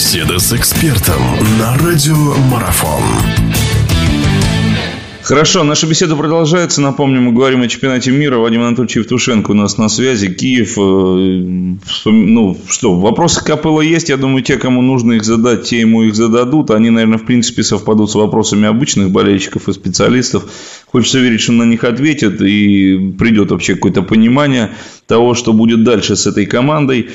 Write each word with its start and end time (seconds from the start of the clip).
Беседа 0.00 0.38
с 0.38 0.50
экспертом 0.54 1.20
на 1.58 1.76
радиомарафон. 1.76 3.02
Хорошо, 5.20 5.62
наша 5.62 5.86
беседа 5.86 6.16
продолжается. 6.16 6.80
Напомню, 6.80 7.20
мы 7.20 7.32
говорим 7.32 7.60
о 7.60 7.68
чемпионате 7.68 8.10
мира. 8.10 8.38
Вадим 8.38 8.62
Анатольевич 8.62 8.96
Евтушенко 8.96 9.50
у 9.50 9.54
нас 9.54 9.76
на 9.76 9.90
связи. 9.90 10.32
Киев. 10.32 10.78
Э, 10.78 12.10
ну, 12.10 12.56
что, 12.66 12.98
вопросы 12.98 13.44
Капелла 13.44 13.82
есть. 13.82 14.08
Я 14.08 14.16
думаю, 14.16 14.42
те, 14.42 14.56
кому 14.56 14.80
нужно 14.80 15.12
их 15.12 15.24
задать, 15.24 15.64
те 15.64 15.80
ему 15.80 16.02
их 16.04 16.14
зададут. 16.14 16.70
Они, 16.70 16.88
наверное, 16.88 17.18
в 17.18 17.26
принципе, 17.26 17.62
совпадут 17.62 18.10
с 18.10 18.14
вопросами 18.14 18.66
обычных 18.66 19.10
болельщиков 19.10 19.68
и 19.68 19.72
специалистов. 19.74 20.50
Хочется 20.86 21.18
верить, 21.18 21.42
что 21.42 21.52
на 21.52 21.64
них 21.64 21.84
ответят 21.84 22.40
и 22.40 23.12
придет 23.18 23.50
вообще 23.50 23.74
какое-то 23.74 24.00
понимание 24.00 24.70
того, 25.06 25.34
что 25.34 25.52
будет 25.52 25.84
дальше 25.84 26.16
с 26.16 26.26
этой 26.26 26.46
командой. 26.46 27.10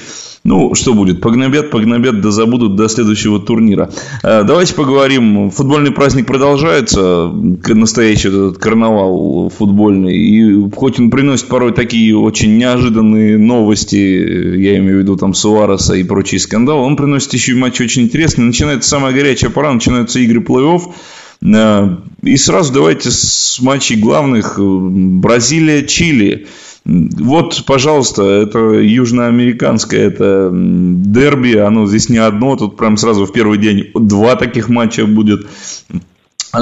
Ну, 0.45 0.75
что 0.75 0.93
будет? 0.93 1.21
Погнобят, 1.21 1.71
погнобят, 1.71 2.21
да 2.21 2.29
забудут 2.29 2.75
до 2.75 2.87
следующего 2.87 3.39
турнира. 3.39 3.89
Э, 4.21 4.43
давайте 4.43 4.75
поговорим. 4.75 5.49
Футбольный 5.49 5.89
праздник 5.89 6.27
продолжается. 6.27 7.31
Настоящий 7.67 8.27
этот 8.27 8.59
карнавал 8.59 9.49
футбольный. 9.49 10.15
И 10.15 10.69
хоть 10.69 10.99
он 10.99 11.09
приносит 11.09 11.47
порой 11.47 11.73
такие 11.73 12.15
очень 12.15 12.59
неожиданные 12.59 13.39
новости, 13.39 13.95
я 13.95 14.77
имею 14.77 14.97
в 14.97 15.01
виду 15.01 15.15
там 15.17 15.33
Суареса 15.33 15.95
и 15.95 16.03
прочие 16.03 16.39
скандалы, 16.39 16.81
он 16.81 16.95
приносит 16.95 17.33
еще 17.33 17.53
и 17.53 17.55
матчи 17.55 17.81
очень 17.81 18.03
интересные. 18.03 18.45
Начинается 18.45 18.87
самая 18.87 19.13
горячая 19.13 19.49
пора, 19.49 19.73
начинаются 19.73 20.19
игры 20.19 20.41
плей-офф. 20.41 20.83
Э, 21.43 21.97
и 22.21 22.37
сразу 22.37 22.73
давайте 22.73 23.11
с 23.11 23.59
матчей 23.61 23.97
главных. 23.97 24.59
Бразилия-Чили. 24.59 26.47
Вот, 26.85 27.63
пожалуйста, 27.65 28.23
это 28.23 28.59
южноамериканское, 28.59 30.01
это 30.01 30.51
дерби, 30.53 31.55
оно 31.55 31.87
здесь 31.87 32.09
не 32.09 32.19
одно, 32.19 32.55
тут 32.57 32.77
прям 32.77 32.95
сразу 32.97 33.25
в 33.25 33.31
первый 33.31 33.57
день 33.57 33.89
два 33.95 34.35
таких 34.35 34.69
матча 34.69 35.07
будет 35.07 35.47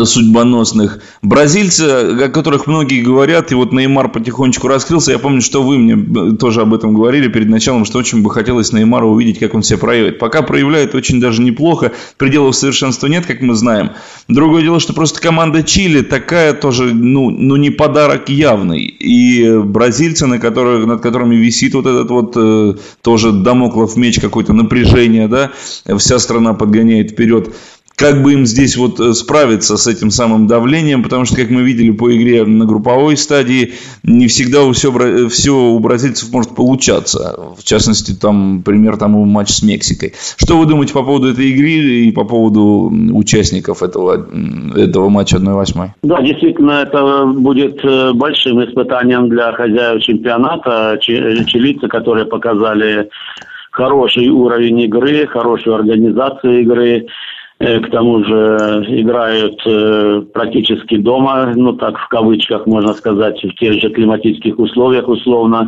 судьбоносных. 0.05 0.99
Бразильцы, 1.21 1.81
о 1.81 2.29
которых 2.29 2.67
многие 2.67 3.01
говорят, 3.01 3.51
и 3.51 3.55
вот 3.55 3.71
Неймар 3.71 4.09
потихонечку 4.09 4.67
раскрылся. 4.67 5.11
Я 5.11 5.19
помню, 5.19 5.41
что 5.41 5.63
вы 5.63 5.77
мне 5.77 6.35
тоже 6.37 6.61
об 6.61 6.73
этом 6.73 6.93
говорили 6.93 7.27
перед 7.27 7.49
началом, 7.49 7.85
что 7.85 7.99
очень 7.99 8.21
бы 8.21 8.29
хотелось 8.29 8.71
Неймара 8.73 9.05
увидеть, 9.05 9.39
как 9.39 9.53
он 9.53 9.63
себя 9.63 9.77
проявит. 9.77 10.19
Пока 10.19 10.41
проявляет 10.41 10.95
очень 10.95 11.19
даже 11.19 11.41
неплохо, 11.41 11.91
пределов 12.17 12.55
совершенства 12.55 13.07
нет, 13.07 13.25
как 13.25 13.41
мы 13.41 13.55
знаем. 13.55 13.91
Другое 14.27 14.63
дело, 14.63 14.79
что 14.79 14.93
просто 14.93 15.21
команда 15.21 15.63
Чили 15.63 16.01
такая 16.01 16.53
тоже, 16.53 16.93
ну, 16.93 17.29
ну 17.29 17.55
не 17.55 17.69
подарок 17.69 18.29
явный. 18.29 18.83
И 18.83 19.57
бразильцы, 19.57 20.27
на 20.27 20.39
которых, 20.39 20.85
над 20.85 21.01
которыми 21.01 21.35
висит 21.35 21.73
вот 21.73 21.85
этот 21.85 22.09
вот 22.09 22.33
э, 22.35 22.75
тоже 23.01 23.31
домоклов 23.31 23.95
меч, 23.95 24.19
какое-то 24.19 24.53
напряжение, 24.53 25.27
да, 25.27 25.51
вся 25.97 26.19
страна 26.19 26.53
подгоняет 26.53 27.11
вперед 27.11 27.53
как 27.95 28.23
бы 28.23 28.33
им 28.33 28.45
здесь 28.45 28.75
вот 28.75 28.99
э, 28.99 29.13
справиться 29.13 29.77
с 29.77 29.87
этим 29.87 30.09
самым 30.09 30.47
давлением, 30.47 31.03
потому 31.03 31.25
что, 31.25 31.35
как 31.35 31.49
мы 31.49 31.61
видели 31.61 31.91
по 31.91 32.13
игре 32.15 32.43
на 32.43 32.65
групповой 32.65 33.17
стадии, 33.17 33.73
не 34.03 34.27
всегда 34.27 34.69
все, 34.73 34.91
все 35.29 35.51
у 35.51 35.79
бразильцев 35.79 36.31
может 36.31 36.55
получаться. 36.55 37.39
В 37.57 37.63
частности, 37.63 38.13
там 38.13 38.63
пример 38.63 38.97
тому 38.97 39.25
матч 39.25 39.49
с 39.49 39.63
Мексикой. 39.63 40.13
Что 40.37 40.57
вы 40.57 40.65
думаете 40.65 40.93
по 40.93 41.03
поводу 41.03 41.29
этой 41.29 41.49
игры 41.49 41.69
и 41.69 42.11
по 42.11 42.23
поводу 42.23 42.91
участников 43.13 43.83
этого, 43.83 44.25
этого 44.75 45.09
матча 45.09 45.37
1-8? 45.37 45.89
Да, 46.03 46.21
действительно, 46.21 46.83
это 46.83 47.25
будет 47.25 47.83
э, 47.85 48.13
большим 48.13 48.63
испытанием 48.63 49.29
для 49.29 49.51
хозяев 49.53 50.01
чемпионата. 50.01 50.97
Чилийцы, 51.01 51.87
которые 51.87 52.25
показали 52.25 53.09
хороший 53.73 54.29
уровень 54.29 54.81
игры, 54.81 55.27
хорошую 55.27 55.75
организацию 55.75 56.61
игры. 56.61 57.07
Э, 57.63 57.79
к 57.79 57.89
тому 57.91 58.23
же 58.25 58.83
играют 58.89 59.55
э, 59.65 60.21
практически 60.33 60.97
дома, 60.97 61.53
ну 61.55 61.71
так 61.73 61.97
в 61.97 62.07
кавычках 62.09 62.67
можно 62.67 62.93
сказать, 62.93 63.41
в 63.41 63.55
тех 63.55 63.79
же 63.79 63.89
климатических 63.89 64.59
условиях 64.59 65.07
условно. 65.07 65.67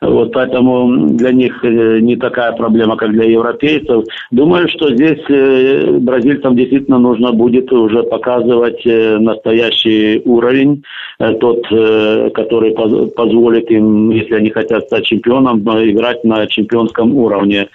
Вот 0.00 0.32
поэтому 0.32 1.08
для 1.08 1.32
них 1.32 1.64
э, 1.64 1.98
не 2.00 2.14
такая 2.14 2.52
проблема, 2.52 2.96
как 2.96 3.10
для 3.10 3.24
европейцев. 3.24 4.04
Думаю, 4.30 4.68
что 4.68 4.94
здесь 4.94 5.22
бразильцам 6.02 6.54
действительно 6.54 6.98
нужно 6.98 7.32
будет 7.32 7.72
уже 7.72 8.04
показывать 8.04 8.84
настоящий 8.84 10.22
уровень, 10.24 10.84
тот, 11.18 11.62
который 12.34 12.72
позволит 13.16 13.70
им, 13.70 14.10
если 14.10 14.34
они 14.34 14.50
хотят 14.50 14.84
стать 14.84 15.04
чемпионом, 15.04 15.60
играть 15.60 16.22
на 16.24 16.46
чемпионском 16.46 17.14
уровне. 17.16 17.68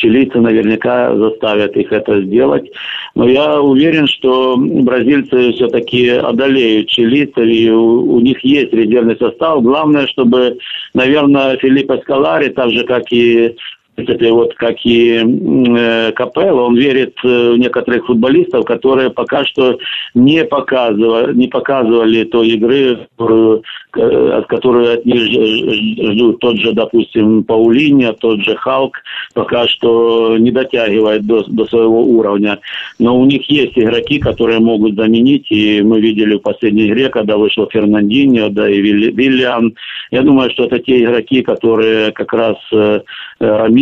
Чилийцы 0.00 0.40
наверняка 0.40 1.14
заставят 1.14 1.76
их 1.76 1.92
это 1.92 2.22
сделать. 2.22 2.70
Но 3.14 3.28
я 3.28 3.60
уверен, 3.60 4.06
что 4.06 4.56
бразильцы 4.56 5.52
все-таки 5.52 6.08
одолеют 6.08 6.88
чилийцев, 6.88 7.44
и 7.44 7.70
у, 7.70 8.14
у 8.14 8.20
них 8.20 8.42
есть 8.42 8.72
резервный 8.72 9.16
состав. 9.18 9.62
Главное, 9.62 10.06
чтобы, 10.06 10.56
наверное, 10.94 11.58
Филипп 11.58 11.90
Эскалари, 11.90 12.48
так 12.48 12.70
же, 12.70 12.84
как 12.84 13.12
и 13.12 13.56
принципе, 14.04 14.32
вот 14.32 14.54
как 14.54 14.76
и 14.84 15.18
э, 15.18 16.12
Капелло, 16.12 16.62
он 16.62 16.76
верит 16.76 17.14
э, 17.24 17.52
в 17.52 17.58
некоторых 17.58 18.06
футболистов, 18.06 18.64
которые 18.64 19.10
пока 19.10 19.44
что 19.44 19.78
не 20.14 20.44
показывали, 20.44 21.34
не 21.34 21.48
показывали 21.48 22.24
той 22.24 22.48
игры, 22.48 23.08
которую, 23.16 23.62
э, 23.96 24.30
от 24.38 24.46
которой 24.46 24.94
от 24.94 25.06
них 25.06 26.12
ждут 26.12 26.40
тот 26.40 26.56
же, 26.56 26.72
допустим, 26.72 27.44
Паулини, 27.44 28.12
тот 28.20 28.40
же 28.40 28.56
Халк, 28.56 28.96
пока 29.34 29.68
что 29.68 30.36
не 30.38 30.50
дотягивает 30.50 31.26
до, 31.26 31.44
до 31.48 31.64
своего 31.66 32.02
уровня. 32.02 32.58
Но 32.98 33.18
у 33.18 33.24
них 33.24 33.48
есть 33.50 33.78
игроки, 33.78 34.18
которые 34.18 34.60
могут 34.60 34.96
заменить, 34.96 35.46
и 35.50 35.82
мы 35.82 36.00
видели 36.00 36.36
в 36.36 36.40
последней 36.40 36.88
игре, 36.88 37.08
когда 37.08 37.36
вышел 37.36 37.68
Фернандинho, 37.72 38.48
да 38.50 38.68
и 38.68 38.80
Вильян. 38.80 39.74
Я 40.10 40.22
думаю, 40.22 40.50
что 40.50 40.64
это 40.64 40.78
те 40.78 41.02
игроки, 41.02 41.42
которые 41.42 42.12
как 42.12 42.32
раз 42.32 42.56
э, 42.72 43.00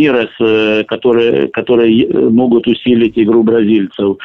Рамирес, 0.09 0.29
э, 0.39 0.83
которые, 0.85 1.47
которые 1.49 2.05
э, 2.05 2.29
могут 2.29 2.67
усилить 2.67 3.17
игру 3.17 3.43
бразильцев. 3.43 4.17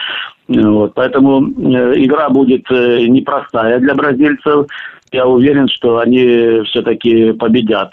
Вот, 0.48 0.94
поэтому 0.94 1.46
э, 1.46 2.04
игра 2.04 2.28
будет 2.28 2.68
непростая 2.70 3.78
для 3.80 3.94
бразильцев 3.94 4.66
я 5.14 5.26
уверен, 5.26 5.68
что 5.68 5.98
они 5.98 6.62
все-таки 6.64 7.32
победят. 7.32 7.92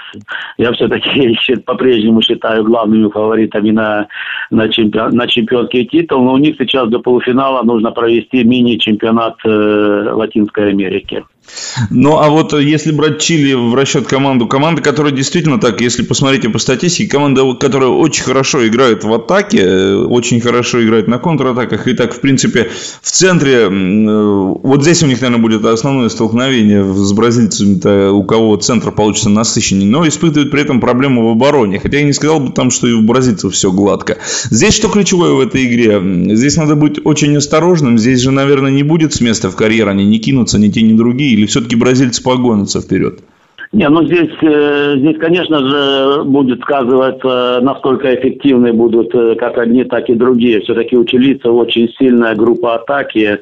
Я 0.57 0.71
все-таки 0.71 1.37
по-прежнему 1.65 2.21
считаю 2.23 2.63
главными 2.63 3.09
фаворитами 3.11 3.69
на, 3.69 4.07
на, 4.49 4.67
чемпион, 4.69 5.11
на 5.11 5.27
чемпионский 5.27 5.85
титул, 5.85 6.23
но 6.23 6.33
у 6.33 6.37
них 6.37 6.55
сейчас 6.57 6.89
до 6.89 6.97
полуфинала 6.97 7.61
нужно 7.61 7.91
провести 7.91 8.43
мини-чемпионат 8.43 9.35
э, 9.45 10.09
Латинской 10.13 10.69
Америки. 10.69 11.23
Ну, 11.89 12.17
а 12.17 12.29
вот 12.29 12.53
если 12.53 12.91
брать 12.91 13.19
Чили 13.19 13.53
в 13.53 13.73
расчет 13.75 14.07
команду, 14.07 14.47
команда, 14.47 14.81
которая 14.81 15.11
действительно 15.11 15.59
так, 15.59 15.81
если 15.81 16.03
посмотрите 16.03 16.49
по 16.49 16.59
статистике, 16.59 17.09
команда, 17.09 17.53
которая 17.53 17.89
очень 17.89 18.23
хорошо 18.23 18.67
играет 18.67 19.03
в 19.03 19.13
атаке, 19.13 19.59
э, 19.59 19.95
очень 19.95 20.41
хорошо 20.41 20.83
играет 20.83 21.07
на 21.07 21.17
контратаках, 21.17 21.87
и 21.87 21.93
так, 21.93 22.13
в 22.13 22.19
принципе, 22.19 22.69
в 23.01 23.11
центре, 23.11 23.67
э, 23.69 23.69
вот 23.69 24.83
здесь 24.83 25.03
у 25.03 25.07
них, 25.07 25.21
наверное, 25.21 25.41
будет 25.41 25.65
основное 25.65 26.09
столкновение 26.09 26.83
с 26.83 27.11
бразильцами, 27.13 28.09
у 28.09 28.23
кого 28.23 28.55
центр 28.57 28.91
получится 28.91 29.29
насыщеннее, 29.29 29.89
но 29.89 30.07
испытывают 30.07 30.51
при 30.51 30.61
этом 30.61 30.79
проблему 30.79 31.27
в 31.27 31.31
обороне, 31.31 31.79
хотя 31.79 31.97
я 31.97 32.03
не 32.03 32.13
сказал 32.13 32.39
бы 32.39 32.51
там, 32.51 32.69
что 32.69 32.87
и 32.87 32.93
у 32.93 33.01
бразильцев 33.01 33.53
все 33.53 33.71
гладко. 33.71 34.17
Здесь 34.49 34.73
что 34.73 34.89
ключевое 34.89 35.31
в 35.31 35.39
этой 35.39 35.65
игре? 35.65 36.35
Здесь 36.35 36.57
надо 36.57 36.75
быть 36.75 36.99
очень 37.03 37.35
осторожным, 37.35 37.97
здесь 37.97 38.19
же, 38.21 38.31
наверное, 38.31 38.71
не 38.71 38.83
будет 38.83 39.13
с 39.13 39.21
места 39.21 39.49
в 39.49 39.55
карьер, 39.55 39.89
они 39.89 40.05
не 40.05 40.19
кинутся 40.19 40.59
ни 40.59 40.69
те, 40.69 40.81
ни 40.81 40.93
другие, 40.93 41.30
или 41.33 41.45
все-таки 41.45 41.75
бразильцы 41.75 42.23
погонятся 42.23 42.81
вперед? 42.81 43.19
Не, 43.73 43.87
ну 43.87 44.05
здесь, 44.05 44.31
э, 44.41 44.95
здесь, 44.97 45.17
конечно 45.17 45.59
же, 45.65 46.23
будет 46.25 46.59
сказываться, 46.59 47.59
насколько 47.61 48.13
эффективны 48.13 48.73
будут 48.73 49.15
э, 49.15 49.35
как 49.35 49.57
одни, 49.57 49.85
так 49.85 50.09
и 50.09 50.13
другие. 50.13 50.59
Все-таки 50.59 50.97
у 50.97 51.05
чилийцев 51.05 51.53
очень 51.53 51.87
сильная 51.97 52.35
группа 52.35 52.75
атаки, 52.75 53.39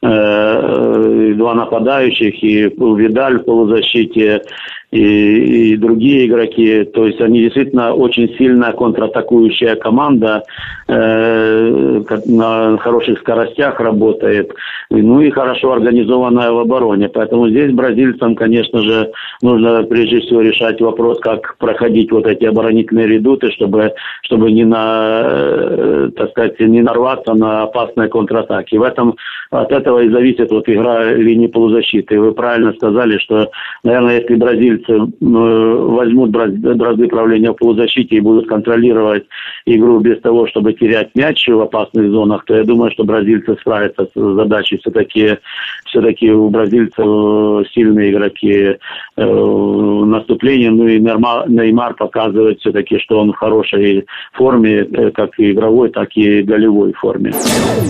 два 0.00 1.54
нападающих, 1.54 2.42
и 2.42 2.62
Видаль 2.68 3.40
в 3.40 3.44
полузащите, 3.44 4.42
и, 4.90 5.72
и 5.72 5.76
другие 5.76 6.26
игроки. 6.26 6.84
То 6.84 7.06
есть 7.06 7.20
они 7.20 7.40
действительно 7.42 7.92
очень 7.92 8.34
сильная 8.38 8.72
контратакующая 8.72 9.76
команда, 9.76 10.42
э, 10.86 12.02
на 12.26 12.78
хороших 12.78 13.18
скоростях 13.20 13.80
работает, 13.80 14.50
ну 14.90 15.20
и 15.20 15.30
хорошо 15.30 15.72
организованная 15.72 16.50
в 16.52 16.58
обороне. 16.58 17.08
Поэтому 17.08 17.48
здесь 17.50 17.72
бразильцам, 17.72 18.34
конечно 18.34 18.82
же, 18.82 19.12
нужно 19.42 19.82
прежде 19.82 20.20
всего 20.20 20.40
решать 20.40 20.80
вопрос, 20.80 21.18
как 21.20 21.56
проходить 21.58 22.10
вот 22.10 22.26
эти 22.26 22.44
оборонительные 22.44 23.06
редуты, 23.06 23.50
чтобы, 23.50 23.92
чтобы 24.22 24.50
не, 24.52 24.64
на, 24.64 25.20
э, 25.24 26.10
так 26.16 26.30
сказать, 26.30 26.58
не 26.60 26.80
нарваться 26.80 27.34
на 27.34 27.64
опасные 27.64 28.08
контратаки. 28.08 28.76
В 28.76 28.82
этом, 28.82 29.16
от 29.50 29.72
этого 29.72 30.00
и 30.00 30.10
зависит 30.10 30.50
вот 30.50 30.68
игра 30.68 31.12
линии 31.12 31.46
полузащиты. 31.46 32.20
Вы 32.20 32.32
правильно 32.32 32.72
сказали, 32.74 33.18
что, 33.18 33.50
наверное, 33.82 34.20
если 34.20 34.34
бразильцы 34.34 34.58
бразильцы 34.58 34.92
возьмут 35.20 36.30
бразды 36.30 37.08
правления 37.08 37.50
в 37.52 37.54
полузащите 37.54 38.16
и 38.16 38.20
будут 38.20 38.48
контролировать 38.48 39.24
игру 39.66 40.00
без 40.00 40.20
того, 40.20 40.46
чтобы 40.46 40.72
терять 40.72 41.14
мяч 41.14 41.46
в 41.48 41.60
опасных 41.60 42.10
зонах, 42.10 42.44
то 42.44 42.56
я 42.56 42.64
думаю, 42.64 42.90
что 42.90 43.04
бразильцы 43.04 43.56
справятся 43.60 44.06
с 44.06 44.34
задачей. 44.34 44.78
Все-таки 44.78 45.38
все-таки 45.86 46.30
у 46.30 46.48
бразильцев 46.50 47.66
сильные 47.74 48.10
игроки 48.12 48.76
в 49.16 50.04
наступлении. 50.06 50.68
Ну 50.68 50.86
и 50.86 50.98
Неймар 51.00 51.94
показывает 51.94 52.60
все-таки, 52.60 52.98
что 52.98 53.20
он 53.20 53.32
в 53.32 53.36
хорошей 53.36 54.06
форме, 54.32 54.84
как 55.14 55.38
и 55.38 55.52
игровой, 55.52 55.90
так 55.90 56.10
и 56.14 56.42
голевой 56.42 56.92
форме. 56.92 57.32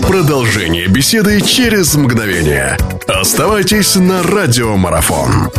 Продолжение 0.07 0.87
беседы 0.87 1.39
через 1.49 1.95
мгновение. 1.95 2.77
Оставайтесь 3.07 3.95
на 3.95 4.21
радиомарафон. 4.21 5.49